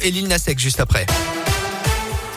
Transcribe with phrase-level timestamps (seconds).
[0.00, 1.04] Et l'île Nasek juste après.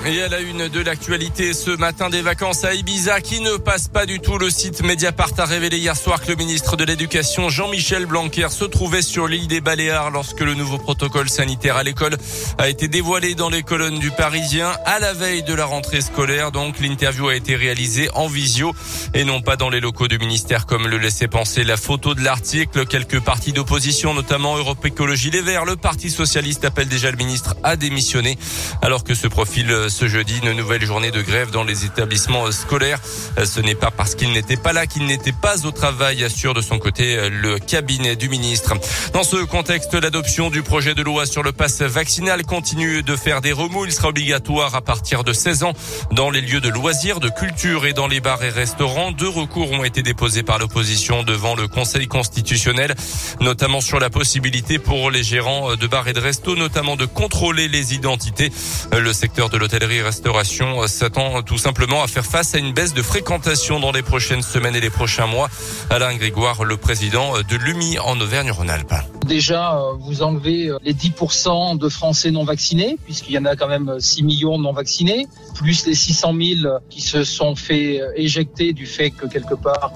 [0.08, 3.88] Et à la une de l'actualité ce matin des vacances à Ibiza qui ne passe
[3.88, 4.38] pas du tout.
[4.38, 8.66] Le site Mediapart a révélé hier soir que le ministre de l'Éducation Jean-Michel Blanquer se
[8.66, 12.18] trouvait sur l'île des Baléares lorsque le nouveau protocole sanitaire à l'école
[12.60, 16.52] a été dévoilé dans les colonnes du Parisien à la veille de la rentrée scolaire.
[16.52, 18.76] Donc l'interview a été réalisée en visio
[19.16, 22.22] et non pas dans les locaux du ministère comme le laissait penser la photo de
[22.22, 22.86] l'article.
[22.86, 27.56] Quelques partis d'opposition, notamment Europe Écologie Les Verts, le Parti Socialiste appelle déjà le ministre
[27.64, 28.38] à démissionner
[28.84, 33.00] alors que ce profil ce jeudi une nouvelle journée de grève dans les établissements scolaires.
[33.42, 36.60] Ce n'est pas parce qu'il n'était pas là qu'il n'était pas au travail, assure de
[36.62, 38.74] son côté le cabinet du ministre.
[39.14, 43.40] Dans ce contexte, l'adoption du projet de loi sur le pass vaccinal continue de faire
[43.40, 43.86] des remous.
[43.86, 45.74] Il sera obligatoire à partir de 16 ans
[46.12, 49.14] dans les lieux de loisirs, de culture et dans les bars et restaurants.
[49.14, 52.96] Deux recours ont été déposés par l'opposition devant le Conseil constitutionnel,
[53.40, 57.70] notamment sur la possibilité pour les gérants de bars et de restos, notamment de contrôler
[57.70, 58.52] les identités.
[58.92, 63.02] Le secteur de l'hôtel l'hôtellerie-restauration s'attend tout simplement à faire face à une baisse de
[63.02, 65.48] fréquentation dans les prochaines semaines et les prochains mois.
[65.90, 68.94] Alain Grégoire, le président de l'UMI en Auvergne-Rhône-Alpes.
[69.26, 73.56] Déjà, euh, vous enlevez euh, les 10% de Français non vaccinés, puisqu'il y en a
[73.56, 78.12] quand même 6 millions non vaccinés, plus les 600 000 qui se sont fait euh,
[78.16, 79.94] éjecter du fait que quelque part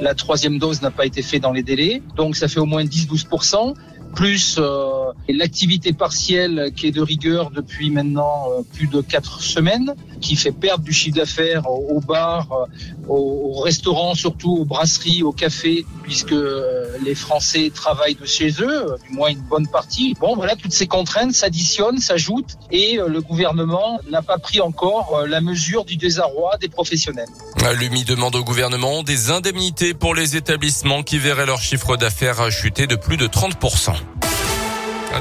[0.00, 2.02] la troisième dose n'a pas été faite dans les délais.
[2.16, 3.74] Donc ça fait au moins 10-12%
[4.14, 4.93] plus euh,
[5.32, 10.52] l'activité partielle qui est de rigueur depuis maintenant euh, plus de quatre semaines, qui fait
[10.52, 16.34] perdre du chiffre d'affaires aux, bars, euh, aux, restaurants, surtout aux brasseries, aux cafés, puisque
[17.04, 20.14] les Français travaillent de chez eux, du moins une bonne partie.
[20.20, 25.40] Bon, voilà, toutes ces contraintes s'additionnent, s'ajoutent, et le gouvernement n'a pas pris encore la
[25.40, 27.28] mesure du désarroi des professionnels.
[27.74, 32.86] L'UMI demande au gouvernement des indemnités pour les établissements qui verraient leur chiffre d'affaires chuter
[32.86, 33.94] de plus de 30%.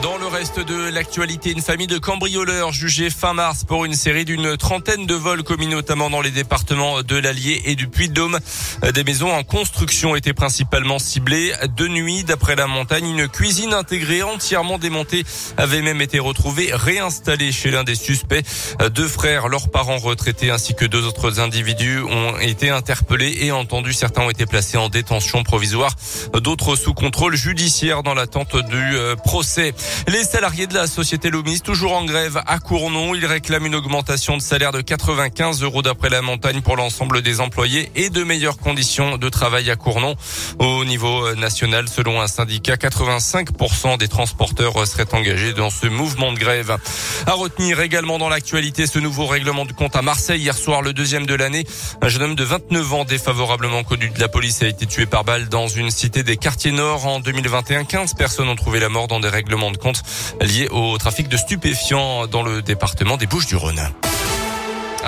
[0.02, 4.26] Dans le reste de l'actualité, une famille de cambrioleurs jugée fin mars pour une série
[4.26, 8.40] d'une trentaine de vols commis notamment dans les départements de l'Allier et du Puy-de-Dôme.
[8.94, 11.54] Des maisons en construction étaient principalement ciblées.
[11.78, 15.26] De nuit, d'après la montagne, une cuisine intégrée entièrement démontée
[15.58, 18.44] avait même été retrouvée réinstallée chez l'un des suspects.
[18.96, 23.94] Deux frères, leurs parents retraités ainsi que deux autres individus ont été interpellés et entendus.
[23.94, 25.96] Certains ont été placés en détention provisoire,
[26.42, 29.74] d'autres sous contrôle judiciaire dans l'attente du euh, procès.
[30.08, 34.38] Les salariés de la société Loomis, toujours en grève à Cournon, ils réclament une augmentation
[34.38, 38.58] de salaire de 95 euros d'après la montagne pour l'ensemble des employés et de meilleures
[38.58, 40.16] conditions de travail à Cournon.
[40.60, 46.40] Au niveau national, selon un syndicat, 85% des transporteurs seraient engagés dans ce mouvement de
[46.40, 46.76] grève.
[47.26, 50.94] À retenir également dans l'actualité ce nouveau règlement de compte à Marseille hier soir, le
[50.94, 51.66] deuxième de l'année.
[52.02, 55.24] Un jeune homme de 29 ans défavorablement connu de la police a été tué par
[55.24, 57.86] balle dans une cité des quartiers nord en 2021.
[57.86, 60.04] 15 personnes ont trouvé la mort dans des règlements de compte
[60.42, 63.82] liés au trafic de stupéfiants dans le département des Bouches-du-Rhône.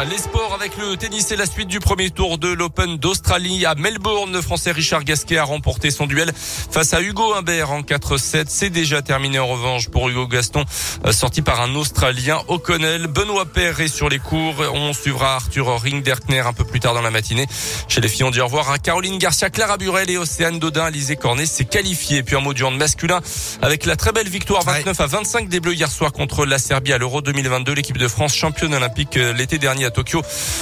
[0.03, 3.75] Les sports avec le tennis et la suite du premier tour de l'Open d'Australie à
[3.75, 4.33] Melbourne.
[4.33, 8.45] Le Français Richard Gasquet a remporté son duel face à Hugo Humbert en 4-7.
[8.49, 10.65] C'est déjà terminé en revanche pour Hugo Gaston,
[11.05, 13.07] euh, sorti par un Australien O'Connell.
[13.07, 14.55] Benoît Paire est sur les cours.
[14.73, 17.47] On suivra Arthur Ringderkner un peu plus tard dans la matinée.
[17.87, 20.83] Chez les filles, on dit au revoir à Caroline Garcia, Clara Burel et Océane Dodin.
[20.83, 22.21] Alizé Cornet s'est qualifié.
[22.21, 23.21] Puis en mot du hand masculin
[23.61, 26.91] avec la très belle victoire 29 à 25 des Bleus hier soir contre la Serbie
[26.91, 27.73] à l'Euro 2022.
[27.73, 30.21] L'équipe de France championne olympique euh, l'été dernier à Tokyo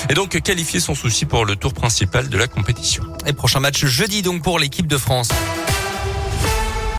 [0.09, 3.03] et donc qualifier son souci pour le tour principal de la compétition.
[3.25, 5.29] Et prochain match jeudi donc pour l'équipe de France.